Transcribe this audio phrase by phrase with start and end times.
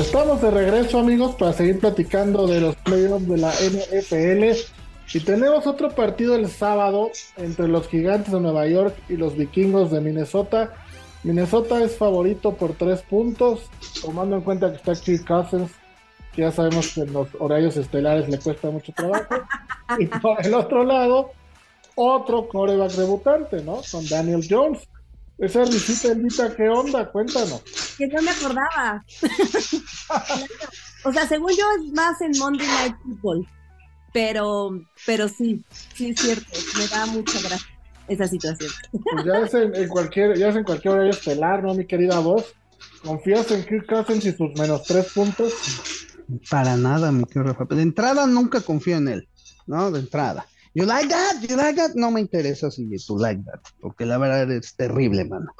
[0.00, 4.58] Estamos de regreso, amigos, para seguir platicando de los playoffs de la NFL.
[5.12, 9.90] Y tenemos otro partido el sábado entre los Gigantes de Nueva York y los Vikingos
[9.90, 10.72] de Minnesota.
[11.22, 13.68] Minnesota es favorito por tres puntos,
[14.00, 15.70] tomando en cuenta que está Kirk Cousins,
[16.32, 19.34] que ya sabemos que en los horarios estelares le cuesta mucho trabajo.
[19.98, 21.32] y por el otro lado,
[21.94, 23.82] otro coreback debutante, ¿no?
[23.92, 24.80] Con Daniel Jones.
[25.40, 27.10] Esa risita, Elvita, ¿qué onda?
[27.10, 27.62] Cuéntanos.
[27.96, 29.02] Que no me acordaba.
[31.04, 33.48] o sea, según yo es más en Monday Night Football.
[34.12, 34.70] Pero,
[35.06, 35.64] pero sí,
[35.94, 36.58] sí es cierto.
[36.76, 38.70] Me da mucha gracia esa situación.
[38.92, 42.54] Pues ya es en, cualquier, ya es en cualquier horario estelar, ¿no, mi querida voz?
[43.02, 45.54] ¿Confías en Kirk Cousins y sus menos tres puntos?
[46.50, 47.74] Para nada, mi querido Rafa.
[47.74, 49.28] De entrada nunca confío en él,
[49.66, 49.90] ¿no?
[49.90, 50.44] De entrada.
[50.74, 51.94] You like that, you like that.
[51.94, 55.52] No me interesa si tú like that, porque la verdad es terrible, mano.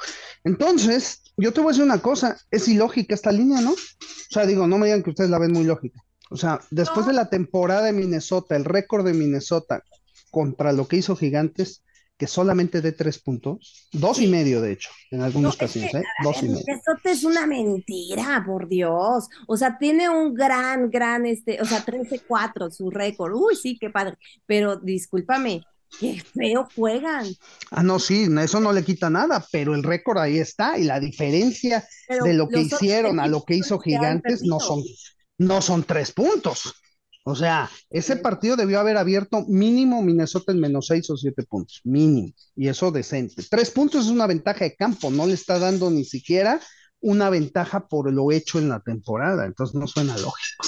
[0.44, 3.72] Entonces, yo te voy a decir una cosa, es ilógica esta línea, ¿no?
[3.72, 6.00] O sea, digo, no me digan que ustedes la ven muy lógica.
[6.30, 9.82] O sea, después de la temporada de Minnesota, el récord de Minnesota
[10.30, 11.82] contra lo que hizo Gigantes,
[12.20, 16.02] que solamente de tres puntos, dos y medio de hecho, en algunos casos, ¿eh?
[16.22, 16.64] Dos y medio.
[16.66, 19.26] Eso es una mentira, por Dios.
[19.48, 23.32] O sea, tiene un gran, gran, este, o sea, 13-4 su récord.
[23.34, 24.18] Uy, sí, qué padre.
[24.44, 25.62] Pero discúlpame,
[25.98, 27.26] qué feo juegan.
[27.70, 31.00] Ah, no, sí, eso no le quita nada, pero el récord ahí está y la
[31.00, 31.88] diferencia
[32.22, 34.82] de lo que hicieron a lo que hizo Gigantes no son,
[35.38, 36.74] no son tres puntos.
[37.24, 41.80] O sea, ese partido debió haber abierto mínimo Minnesota en menos seis o siete puntos,
[41.84, 43.42] mínimo, y eso decente.
[43.48, 46.60] Tres puntos es una ventaja de campo, no le está dando ni siquiera
[47.00, 50.66] una ventaja por lo hecho en la temporada, entonces no suena lógico.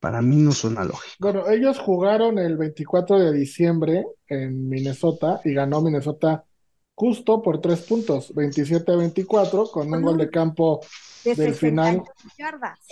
[0.00, 1.16] Para mí no suena lógico.
[1.20, 6.44] Bueno, ellos jugaron el 24 de diciembre en Minnesota y ganó Minnesota
[6.94, 10.80] justo por tres puntos, 27 a 24, con un gol de campo
[11.24, 12.02] del final.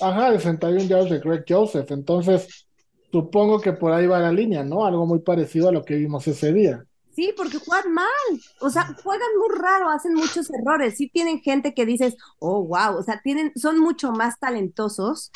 [0.00, 1.91] Ajá, de 61 yardas de Greg Joseph.
[1.91, 2.68] Entonces,
[3.12, 4.84] Supongo que por ahí va la línea, ¿no?
[4.84, 6.84] Algo muy parecido a lo que vimos ese día.
[7.12, 8.06] Sí, porque juegan mal,
[8.60, 10.97] o sea, juegan muy raro, hacen muchos errores.
[10.97, 15.32] Sí tienen gente que dices, oh, wow, o sea, tienen, son mucho más talentosos.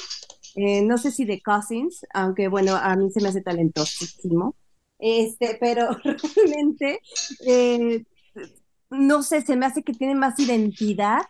[0.54, 4.54] Eh, no sé si de Cousins, aunque bueno, a mí se me hace talentosísimo.
[5.00, 5.88] Este, pero
[6.36, 7.00] realmente,
[7.44, 8.04] eh,
[8.90, 11.22] no sé, se me hace que tienen más identidad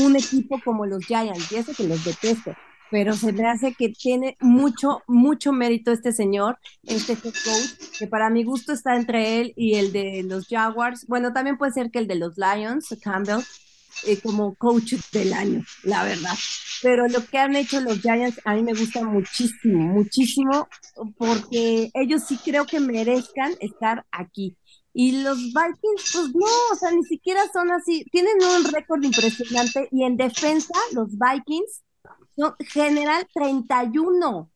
[0.00, 2.52] un equipo como los Giants, y eso que los detesto
[2.90, 8.30] pero se me hace que tiene mucho, mucho mérito este señor, este coach, que para
[8.30, 11.06] mi gusto está entre él y el de los Jaguars.
[11.06, 13.42] Bueno, también puede ser que el de los Lions, Campbell,
[14.06, 16.34] eh, como coach del año, la verdad.
[16.82, 20.68] Pero lo que han hecho los Giants a mí me gusta muchísimo, muchísimo,
[21.16, 24.56] porque ellos sí creo que merezcan estar aquí.
[24.92, 28.04] Y los Vikings, pues no, o sea, ni siquiera son así.
[28.10, 31.82] Tienen un récord impresionante y en defensa, los Vikings
[32.60, 34.50] general 31.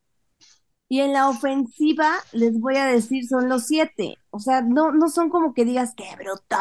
[0.88, 4.16] Y en la ofensiva, les voy a decir, son los siete.
[4.30, 6.56] O sea, no, no son como que digas, qué bruto.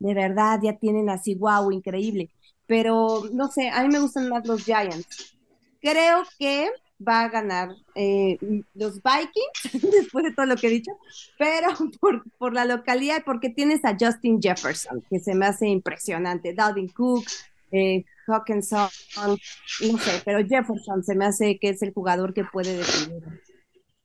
[0.00, 2.30] De verdad, ya tienen así, wow, increíble.
[2.66, 5.36] Pero, no sé, a mí me gustan más los Giants.
[5.80, 6.70] Creo que
[7.06, 8.38] va a ganar eh,
[8.74, 10.92] los Vikings, después de todo lo que he dicho,
[11.38, 11.68] pero
[12.00, 16.88] por, por la localidad porque tienes a Justin Jefferson, que se me hace impresionante, Dalvin
[16.88, 17.24] Cook,
[17.72, 22.76] eh, Hawkinson, no sé, pero Jefferson se me hace que es el jugador que puede
[22.76, 23.22] definir.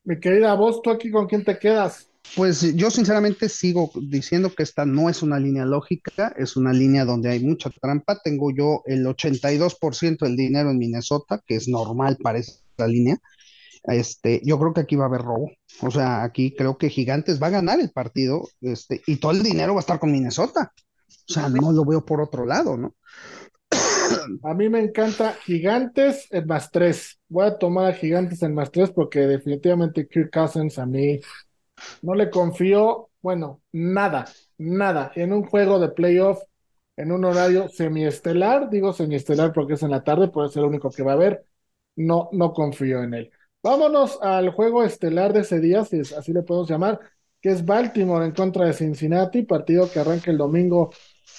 [0.03, 2.09] Mi querida vos, ¿tú aquí con quién te quedas?
[2.35, 7.05] Pues yo sinceramente sigo diciendo que esta no es una línea lógica, es una línea
[7.05, 8.19] donde hay mucha trampa.
[8.21, 13.17] Tengo yo el 82% del dinero en Minnesota, que es normal para esta línea.
[13.83, 15.51] Este, yo creo que aquí va a haber robo.
[15.81, 19.43] O sea, aquí creo que Gigantes va a ganar el partido, este, y todo el
[19.43, 20.73] dinero va a estar con Minnesota.
[21.29, 22.95] O sea, no lo veo por otro lado, ¿no?
[24.43, 27.19] A mí me encanta Gigantes en más tres.
[27.27, 31.19] Voy a tomar a Gigantes en más tres porque definitivamente Kirk Cousins a mí
[32.01, 34.25] no le confío, bueno, nada,
[34.57, 35.11] nada.
[35.15, 36.41] En un juego de playoff,
[36.95, 40.89] en un horario semiestelar, digo semiestelar porque es en la tarde, puede ser el único
[40.89, 41.45] que va a haber,
[41.95, 43.31] no, no confío en él.
[43.61, 46.99] Vámonos al juego estelar de ese día, si así le podemos llamar,
[47.41, 50.91] que es Baltimore en contra de Cincinnati, partido que arranca el domingo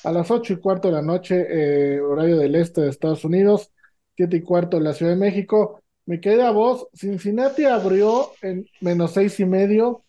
[0.04, 3.70] a las ocho y cuarto de la noche, eh, horario del este de Estados Unidos,
[4.16, 5.82] siete y cuarto en la Ciudad de México.
[6.06, 10.04] Me queda voz, Cincinnati abrió en menos seis y medio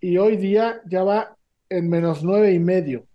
[0.00, 1.36] y hoy día ya va
[1.68, 3.06] en menos nueve y medio.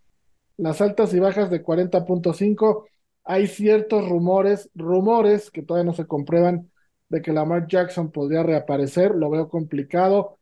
[0.57, 2.86] Las altas y bajas de 40.5,
[3.24, 6.69] hay ciertos rumores, rumores que todavía no se comprueban
[7.10, 10.38] de que Lamar Jackson podría reaparecer, lo veo complicado,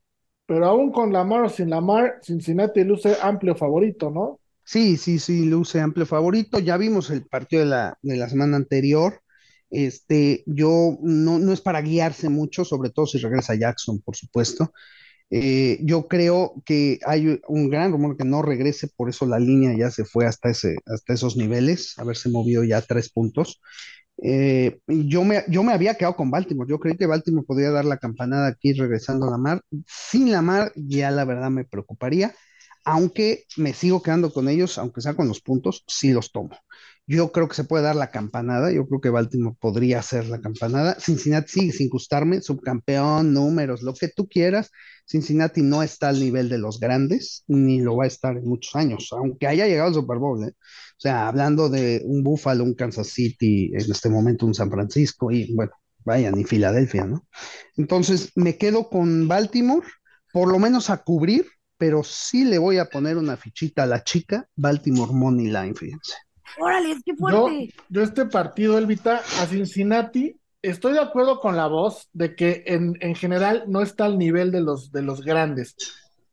[0.45, 4.39] pero aún con Lamar o sin Lamar, Cincinnati luce amplio favorito, ¿no?
[4.69, 6.59] Sí, sí, sí, luce amplio favorito.
[6.59, 9.21] Ya vimos el partido de la, de la semana anterior.
[9.69, 14.73] Este, yo no, no es para guiarse mucho, sobre todo si regresa Jackson, por supuesto.
[15.31, 19.75] Eh, yo creo que hay un gran rumor que no regrese, por eso la línea
[19.77, 23.61] ya se fue hasta, ese, hasta esos niveles, haberse movido ya tres puntos.
[24.23, 27.85] Eh, yo, me, yo me había quedado con Baltimore, yo creí que Baltimore podría dar
[27.85, 29.61] la campanada aquí regresando a la mar.
[29.87, 32.33] Sin la mar, ya la verdad me preocuparía,
[32.87, 36.57] aunque me sigo quedando con ellos, aunque sea con los puntos, sí los tomo.
[37.05, 38.71] Yo creo que se puede dar la campanada.
[38.71, 40.95] Yo creo que Baltimore podría hacer la campanada.
[40.97, 44.71] Cincinnati sigue sin gustarme, subcampeón, números, lo que tú quieras.
[45.05, 48.73] Cincinnati no está al nivel de los grandes, ni lo va a estar en muchos
[48.77, 50.41] años, aunque haya llegado al Super Bowl.
[50.45, 50.53] ¿eh?
[50.53, 55.29] O sea, hablando de un Buffalo, un Kansas City, en este momento un San Francisco,
[55.29, 55.73] y bueno,
[56.05, 57.27] vaya, ni Filadelfia, ¿no?
[57.75, 59.85] Entonces, me quedo con Baltimore,
[60.31, 61.47] por lo menos a cubrir,
[61.77, 66.13] pero sí le voy a poner una fichita a la chica, Baltimore Money Line, fíjense.
[66.59, 67.73] Órale, qué fuerte.
[67.89, 72.97] Yo, este partido, Elvita, a Cincinnati, estoy de acuerdo con la voz de que en,
[73.01, 75.75] en general no está al nivel de los, de los grandes,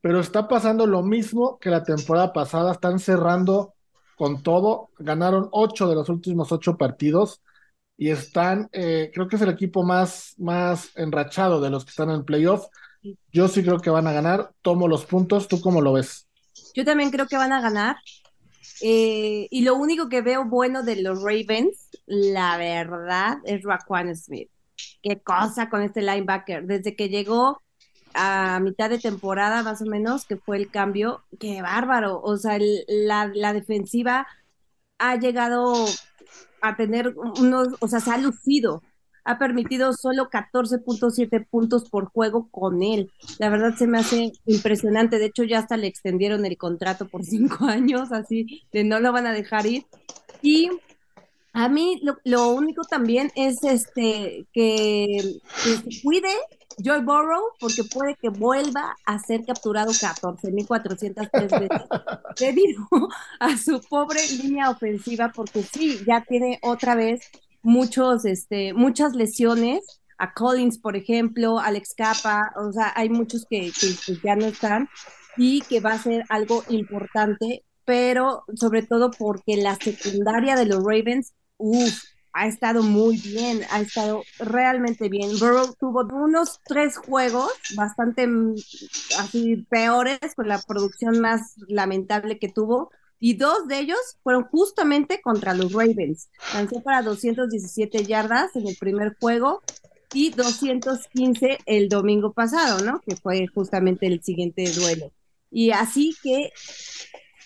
[0.00, 3.74] pero está pasando lo mismo que la temporada pasada, están cerrando
[4.16, 7.42] con todo, ganaron ocho de los últimos ocho partidos
[7.96, 12.10] y están, eh, creo que es el equipo más, más enrachado de los que están
[12.10, 12.66] en playoff.
[13.32, 16.26] Yo sí creo que van a ganar, tomo los puntos, ¿tú cómo lo ves?
[16.74, 17.96] Yo también creo que van a ganar.
[18.80, 24.50] Eh, y lo único que veo bueno de los Ravens, la verdad, es Raquan Smith.
[25.02, 26.64] Qué cosa con este linebacker.
[26.64, 27.62] Desde que llegó
[28.14, 32.20] a mitad de temporada, más o menos, que fue el cambio, qué bárbaro.
[32.22, 32.58] O sea,
[32.88, 34.26] la, la defensiva
[34.98, 35.86] ha llegado
[36.60, 38.82] a tener unos, o sea, se ha lucido
[39.24, 43.10] ha permitido solo 14.7 puntos por juego con él.
[43.38, 45.18] La verdad se me hace impresionante.
[45.18, 49.12] De hecho, ya hasta le extendieron el contrato por cinco años, así de no lo
[49.12, 49.86] van a dejar ir.
[50.42, 50.70] Y
[51.54, 56.28] a mí lo, único también es este que, se cuide
[56.78, 61.68] Joy Burrow porque puede que vuelva a ser capturado 14.403 veces
[62.40, 62.88] debido
[63.38, 67.30] a su pobre línea ofensiva porque sí, ya tiene otra vez
[67.64, 73.72] muchos, este, muchas lesiones, a Collins, por ejemplo, Alex Capa, o sea, hay muchos que,
[74.22, 74.88] ya no están
[75.36, 80.84] y que va a ser algo importante, pero sobre todo porque la secundaria de los
[80.84, 85.38] Ravens, uff, ha estado muy bien, ha estado realmente bien.
[85.38, 88.54] Burrow tuvo unos tres juegos bastante mm,
[89.18, 92.90] así peores, con la producción más lamentable que tuvo,
[93.24, 96.28] y dos de ellos fueron justamente contra los Ravens.
[96.52, 99.62] Lanzó para 217 yardas en el primer juego
[100.12, 103.00] y 215 el domingo pasado, ¿no?
[103.00, 105.10] Que fue justamente el siguiente duelo.
[105.50, 106.52] Y así que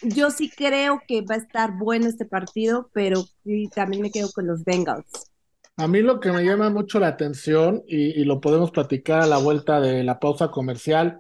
[0.03, 3.25] yo sí creo que va a estar bueno este partido, pero
[3.73, 5.31] también me quedo con los Bengals.
[5.77, 9.29] A mí lo que me llama mucho la atención, y, y, lo podemos platicar a
[9.29, 11.19] la vuelta de la pausa comercial,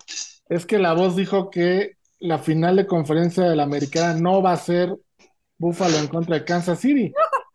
[0.48, 4.52] es que la voz dijo que la final de conferencia de la americana no va
[4.52, 4.94] a ser
[5.56, 7.12] Buffalo en contra de Kansas City.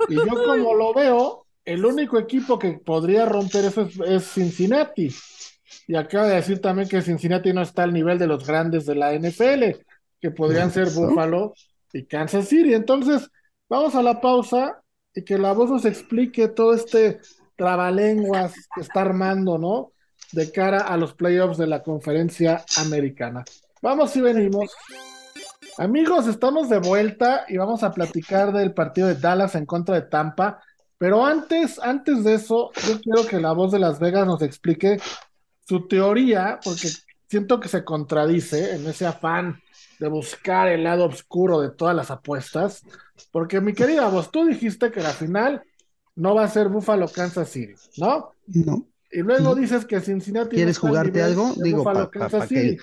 [0.10, 5.14] Y yo como lo veo, el único equipo que podría romper eso es, Cincinnati.
[5.88, 8.95] Y acaba de decir también que Cincinnati no está al nivel de los grandes de
[8.95, 9.80] la NFL,
[10.19, 11.54] que podrían ser Buffalo
[11.92, 12.73] y Kansas City.
[12.73, 13.30] Entonces,
[13.69, 14.81] vamos a la pausa
[15.14, 17.19] y que la voz nos explique todo este
[17.56, 19.92] trabalenguas que está armando, ¿no?
[20.31, 23.45] De cara a los playoffs de la conferencia americana.
[23.83, 24.71] Vamos y venimos.
[25.78, 30.04] Amigos, estamos de vuelta y vamos a platicar del partido de Dallas en contra de
[30.04, 30.63] Tampa.
[30.97, 35.02] Pero antes, antes de eso, yo quiero que la voz de Las Vegas nos explique
[35.68, 36.87] su teoría, porque
[37.28, 39.59] siento que se contradice en ese afán
[39.99, 42.83] de buscar el lado oscuro de todas las apuestas.
[43.33, 45.61] Porque mi querida voz, tú dijiste que la final
[46.16, 48.31] no va a ser Buffalo Kansas City, ¿no?
[48.47, 48.87] No.
[49.11, 50.56] Y luego dices que Cincinnati.
[50.56, 51.54] ¿Quieres jugarte algo?
[51.57, 52.78] Digo, para que,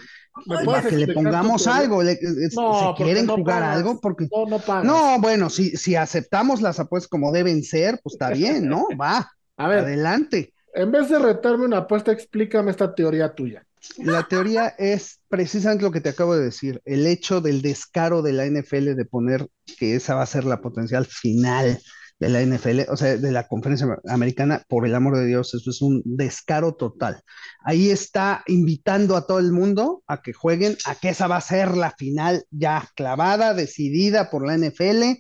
[0.89, 2.03] que le pongamos algo.
[2.03, 2.57] si
[2.97, 4.29] quieren jugar algo, porque.
[4.31, 8.87] No, no, bueno, si, si aceptamos las apuestas como deben ser, pues está bien, ¿no?
[9.01, 9.31] Va.
[9.57, 9.81] A ver.
[9.81, 10.53] Adelante.
[10.75, 13.65] En vez de retarme una apuesta, explícame esta teoría tuya.
[13.99, 18.33] La teoría es precisamente lo que te acabo de decir, el hecho del descaro de
[18.33, 21.81] la NFL de poner que esa va a ser la potencial final
[22.21, 25.71] de la NFL, o sea, de la conferencia americana, por el amor de Dios, eso
[25.71, 27.23] es un descaro total.
[27.65, 31.41] Ahí está invitando a todo el mundo a que jueguen, a que esa va a
[31.41, 35.19] ser la final ya clavada, decidida por la NFL.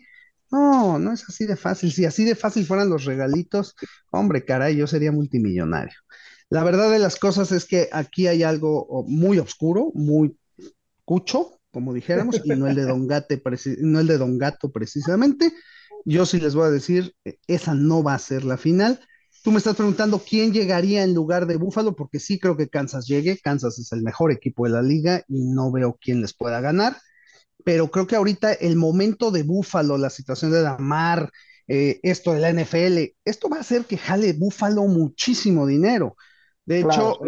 [0.51, 1.91] No, no es así de fácil.
[1.91, 3.77] Si así de fácil fueran los regalitos,
[4.11, 5.97] hombre, caray, yo sería multimillonario.
[6.51, 10.37] La verdad de las cosas es que aquí hay algo muy oscuro, muy
[11.07, 13.43] cucho, como dijéramos, y no el de Don, Gate,
[13.79, 15.51] no el de Don Gato precisamente
[16.05, 19.01] yo sí les voy a decir, eh, esa no va a ser la final.
[19.43, 23.07] Tú me estás preguntando quién llegaría en lugar de Buffalo, porque sí creo que Kansas
[23.07, 23.39] llegue.
[23.39, 26.97] Kansas es el mejor equipo de la liga y no veo quién les pueda ganar.
[27.65, 31.31] Pero creo que ahorita el momento de Buffalo, la situación de Damar,
[31.69, 36.17] eh, esto de la NFL, esto va a hacer que jale Buffalo muchísimo dinero.
[36.71, 37.19] De hecho,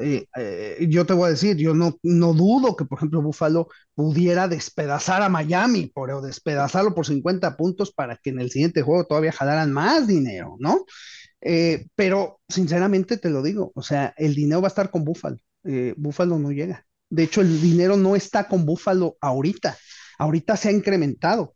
[0.00, 3.68] eh, eh, yo te voy a decir, yo no, no dudo que, por ejemplo, Buffalo
[3.94, 9.06] pudiera despedazar a Miami, por, despedazarlo por 50 puntos para que en el siguiente juego
[9.06, 10.84] todavía jalaran más dinero, ¿no?
[11.40, 15.38] Eh, pero sinceramente te lo digo, o sea, el dinero va a estar con Buffalo.
[15.96, 16.84] Buffalo no llega.
[17.08, 19.74] De hecho, el dinero no está con Buffalo ahorita.
[20.18, 21.54] Ahorita se ha incrementado.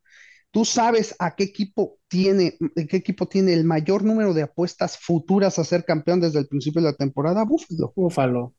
[0.57, 2.57] ¿Tú sabes a qué equipo tiene,
[2.89, 6.81] qué equipo tiene el mayor número de apuestas futuras a ser campeón desde el principio
[6.81, 7.45] de la temporada?
[7.45, 7.93] Búfalo.
[7.95, 8.55] Búfalo.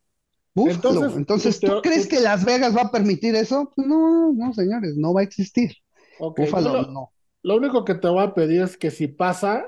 [0.54, 3.72] Entonces, Entonces ¿tú crees que Las Vegas va a permitir eso?
[3.74, 5.72] Pues no, no, señores, no va a existir.
[6.20, 7.12] Búfalo, lo, no.
[7.42, 9.64] Lo único que te voy a pedir es que si pasa,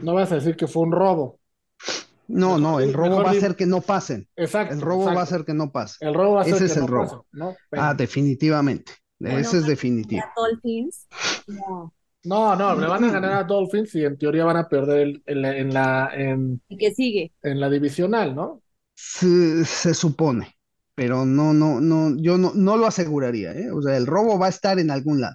[0.00, 1.38] no vas a decir que fue un robo.
[2.26, 4.26] No, no, el robo va a hacer que no pasen.
[4.34, 4.74] Exacto.
[4.74, 6.04] El robo va a hacer que no pase.
[6.04, 7.26] El robo va a hacer Ese es el robo.
[7.76, 8.92] ah, definitivamente.
[9.24, 10.22] Ese es definitivo.
[10.36, 11.06] Dolphins,
[11.46, 11.92] no.
[12.24, 15.74] No, no, le van a ganar a Dolphins y en teoría van a perder en
[15.74, 17.32] la, en ¿Y qué sigue?
[17.42, 18.62] En la divisional, ¿no?
[18.94, 20.54] Se, supone,
[20.94, 23.72] pero no, no, no, yo no, no lo aseguraría, ¿eh?
[23.72, 25.34] O sea, el robo va a estar en algún lado.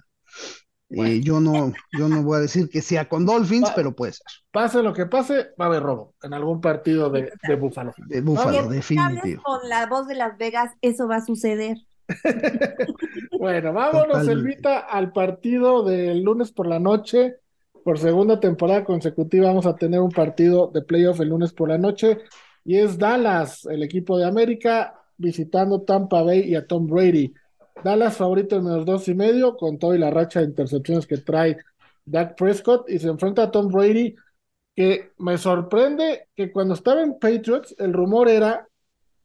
[0.90, 4.24] Eh, yo no, yo no voy a decir que sea con Dolphins, pero puede ser.
[4.50, 7.92] Pase lo que pase, va a haber robo en algún partido de, de Búfalo.
[8.06, 9.42] De Búfalo, definitivo.
[9.42, 11.76] Con la voz de Las Vegas, eso va a suceder.
[13.38, 17.36] bueno, vámonos, Elvita, al partido del lunes por la noche.
[17.84, 21.78] Por segunda temporada consecutiva vamos a tener un partido de playoff el lunes por la
[21.78, 22.18] noche.
[22.64, 27.32] Y es Dallas, el equipo de América, visitando Tampa Bay y a Tom Brady.
[27.82, 31.58] Dallas favorito en menos dos y medio, con toda la racha de intercepciones que trae
[32.04, 32.88] Dak Prescott.
[32.90, 34.16] Y se enfrenta a Tom Brady,
[34.74, 38.67] que me sorprende que cuando estaba en Patriots, el rumor era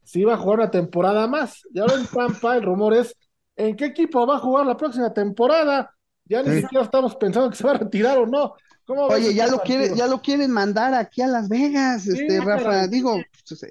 [0.03, 1.61] si iba a jugar una temporada más.
[1.73, 3.15] Y ahora en Tampa el rumor es
[3.55, 5.93] en qué equipo va a jugar la próxima temporada.
[6.25, 8.53] Ya ni siquiera estamos pensando que se va a retirar o no.
[8.87, 12.87] Oye, ya lo, quiere, ya lo quieren mandar aquí a Las Vegas, este, Rafa.
[12.87, 13.17] Digo,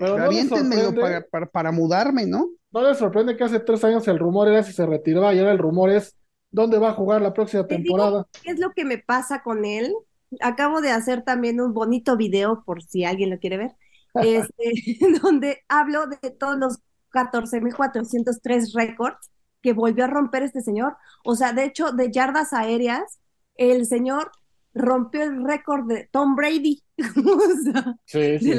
[0.01, 0.95] reviéntenmelo
[1.31, 2.49] para, para, mudarme, ¿no?
[2.71, 5.53] No les sorprende que hace tres años el rumor era si se retiraba y ahora
[5.53, 6.17] el rumor es
[6.51, 8.27] dónde va a jugar la próxima temporada.
[8.43, 9.95] ¿Qué es lo que me pasa con él?
[10.41, 13.73] Acabo de hacer también un bonito video por si alguien lo quiere ver
[14.15, 14.73] este,
[15.23, 16.79] donde hablo de todos los
[17.13, 19.31] 14.403 récords
[19.63, 20.97] que volvió a romper este señor.
[21.25, 23.21] O sea, de hecho, de yardas aéreas,
[23.57, 24.33] el señor
[24.75, 26.83] rompió el récord de Tom Brady.
[28.05, 28.55] sí, sí,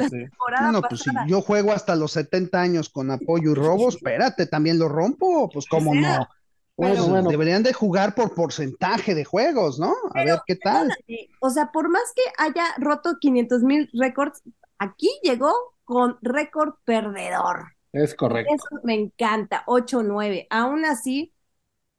[0.72, 4.78] no, pues si yo juego hasta los 70 años con apoyo y robo, espérate, también
[4.78, 6.28] lo rompo, pues cómo no.
[6.76, 9.94] Bueno, bueno, deberían de jugar por porcentaje de juegos, ¿no?
[10.12, 10.92] A ver qué tal.
[11.40, 14.42] O sea, por más que haya roto 500 mil récords,
[14.78, 15.52] aquí llegó
[15.84, 17.74] con récord perdedor.
[17.92, 18.52] Es correcto.
[18.54, 20.46] Eso me encanta, 8-9.
[20.50, 21.32] Aún así,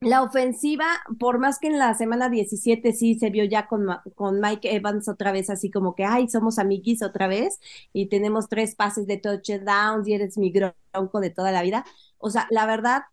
[0.01, 0.85] la ofensiva,
[1.19, 5.07] por más que en la semana 17 sí se vio ya con, con Mike Evans
[5.07, 7.59] otra vez, así como que, ay, somos amiguis otra vez,
[7.93, 11.85] y tenemos tres pases de touchdowns y eres mi bronco de toda la vida.
[12.17, 13.03] O sea, la verdad,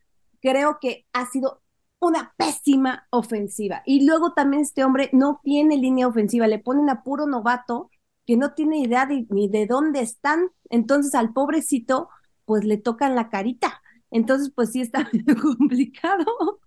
[0.41, 1.63] creo que ha sido
[2.01, 3.83] una pésima ofensiva.
[3.87, 7.91] Y luego también este hombre no tiene línea ofensiva, le ponen a puro novato
[8.27, 10.49] que no tiene idea ni de dónde están.
[10.71, 12.09] Entonces al pobrecito,
[12.45, 13.83] pues le tocan la carita.
[14.13, 15.11] Entonces, pues sí está
[15.43, 16.61] complicado.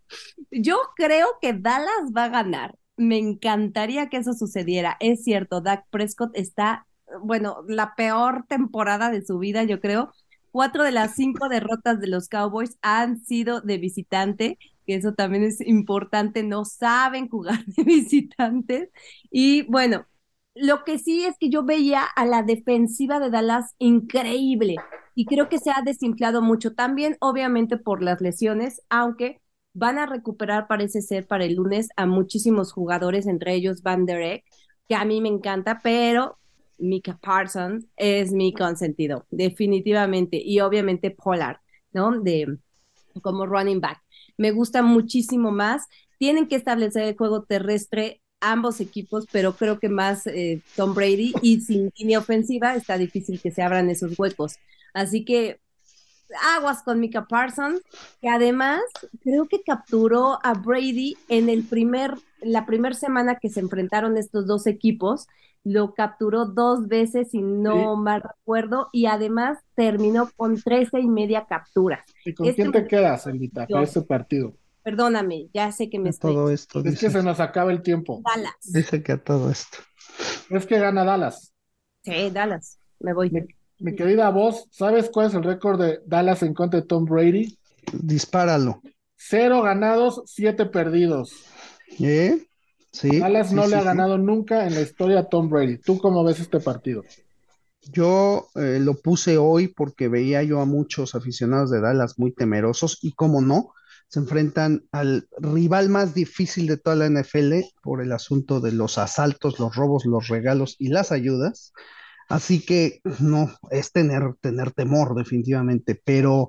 [0.51, 2.75] Yo creo que Dallas va a ganar.
[2.97, 4.97] Me encantaría que eso sucediera.
[4.99, 6.87] Es cierto, Dak Prescott está,
[7.21, 10.11] bueno, la peor temporada de su vida, yo creo.
[10.51, 14.57] Cuatro de las cinco derrotas de los Cowboys han sido de visitante,
[14.87, 16.41] que eso también es importante.
[16.43, 18.89] No saben jugar de visitantes.
[19.29, 20.07] Y bueno,
[20.55, 24.77] lo que sí es que yo veía a la defensiva de Dallas increíble
[25.13, 29.41] y creo que se ha desinflado mucho también, obviamente por las lesiones, aunque
[29.73, 34.21] van a recuperar, parece ser, para el lunes a muchísimos jugadores, entre ellos Van Der
[34.21, 34.45] Eck,
[34.87, 36.37] que a mí me encanta, pero
[36.77, 41.57] Mika Parsons es mi consentido, definitivamente, y obviamente Pollard,
[41.91, 42.21] ¿no?
[42.21, 42.57] De
[43.21, 44.01] como running back.
[44.37, 45.87] Me gusta muchísimo más.
[46.19, 51.33] Tienen que establecer el juego terrestre ambos equipos, pero creo que más eh, Tom Brady
[51.41, 54.57] y sin línea ofensiva está difícil que se abran esos huecos.
[54.93, 55.59] Así que
[56.55, 57.81] aguas con Mika Parsons,
[58.21, 58.81] que además
[59.21, 64.47] creo que capturó a Brady en el primer, la primera semana que se enfrentaron estos
[64.47, 65.27] dos equipos,
[65.63, 71.45] lo capturó dos veces, si no mal recuerdo, y además terminó con trece y media
[71.49, 72.05] capturas.
[72.23, 74.53] ¿Y con quién te quedas, Elvita, para este partido?
[74.85, 76.35] Perdóname, ya sé que me estoy.
[76.35, 76.79] Todo esto.
[76.85, 78.21] Es que se nos acaba el tiempo.
[78.23, 78.53] Dallas.
[78.65, 79.79] Dice que a todo esto.
[80.51, 81.55] Es que gana Dallas.
[82.03, 82.77] Sí, Dallas.
[82.99, 83.31] Me voy.
[83.31, 83.41] Mi,
[83.79, 87.57] mi querida voz, ¿sabes cuál es el récord de Dallas en contra de Tom Brady?
[87.93, 88.83] Dispáralo.
[89.15, 91.31] Cero ganados, siete perdidos.
[91.99, 92.45] ¿Eh?
[92.91, 93.19] Sí.
[93.19, 93.85] Dallas sí, no sí, le ha sí.
[93.85, 95.79] ganado nunca en la historia a Tom Brady.
[95.79, 97.03] ¿Tú cómo ves este partido?
[97.91, 102.99] Yo eh, lo puse hoy porque veía yo a muchos aficionados de Dallas muy temerosos
[103.01, 103.73] y cómo no,
[104.15, 108.97] se enfrentan al rival más difícil de toda la NFL por el asunto de los
[108.97, 111.73] asaltos, los robos, los regalos y las ayudas.
[112.29, 116.47] Así que no, es tener, tener temor definitivamente, pero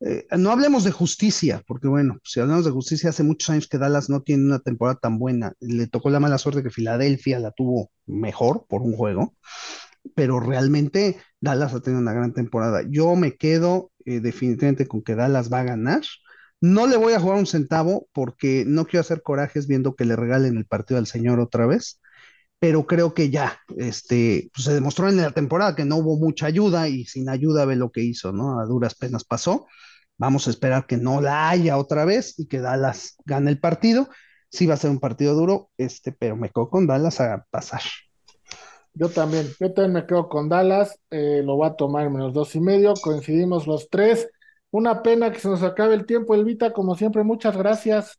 [0.00, 3.78] eh, no hablemos de justicia, porque bueno, si hablamos de justicia, hace muchos años que
[3.78, 5.52] Dallas no tiene una temporada tan buena.
[5.60, 9.36] Le tocó la mala suerte que Filadelfia la tuvo mejor por un juego
[10.14, 12.82] pero realmente Dallas ha tenido una gran temporada.
[12.86, 16.02] Yo me quedo eh, definitivamente con que Dallas va a ganar.
[16.64, 20.16] No le voy a jugar un centavo porque no quiero hacer corajes viendo que le
[20.16, 22.00] regalen el partido al señor otra vez,
[22.58, 26.46] pero creo que ya, este, pues se demostró en la temporada que no hubo mucha
[26.46, 28.60] ayuda y sin ayuda ve lo que hizo, ¿no?
[28.60, 29.66] A duras penas pasó.
[30.16, 34.08] Vamos a esperar que no la haya otra vez y que Dallas gane el partido.
[34.50, 37.82] Sí va a ser un partido duro, este, pero me quedo con Dallas a pasar.
[38.94, 42.32] Yo también, yo también me quedo con Dallas, eh, lo va a tomar en menos
[42.32, 44.30] dos y medio, coincidimos los tres.
[44.80, 48.18] Una pena que se nos acabe el tiempo, Elvita, como siempre, muchas gracias.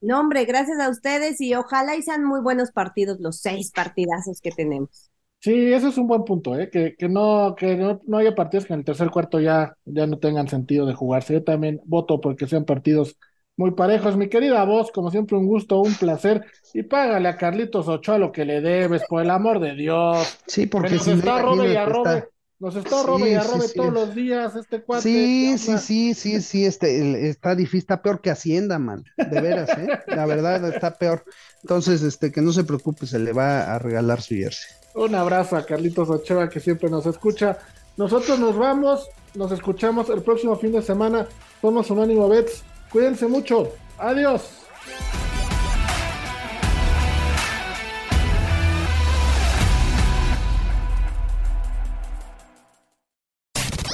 [0.00, 4.40] No, hombre, gracias a ustedes y ojalá y sean muy buenos partidos los seis partidazos
[4.40, 5.10] que tenemos.
[5.40, 6.70] Sí, ese es un buen punto, ¿eh?
[6.70, 10.06] Que, que no, que no, no haya partidos que en el tercer cuarto ya, ya
[10.06, 11.34] no tengan sentido de jugarse.
[11.34, 13.18] Yo también voto porque sean partidos
[13.56, 14.16] muy parejos.
[14.16, 16.46] Mi querida voz, como siempre, un gusto, un placer.
[16.72, 20.38] Y págale a Carlitos Ochoa lo que le debes, por el amor de Dios.
[20.46, 22.30] Sí, Que porque nos si no, está robe y arrobe, está-
[22.60, 23.74] nos está Sí, robe y arrobe sí.
[23.76, 25.02] todos los días este cuate.
[25.02, 29.04] Sí, ¿qué sí, sí, sí, sí, este, el- está difícil, está peor que Hacienda, man,
[29.16, 29.88] de veras, ¿eh?
[30.08, 31.24] La verdad está peor.
[31.62, 34.70] Entonces, este, que no se preocupe, se le va a regalar su jersey.
[34.94, 37.58] Un abrazo a Carlitos Ochoa que siempre nos escucha.
[37.96, 41.26] Nosotros nos vamos, nos escuchamos el próximo fin de semana.
[41.60, 42.62] Somos Unánimo Bets.
[42.90, 43.72] Cuídense mucho.
[43.98, 44.42] Adiós.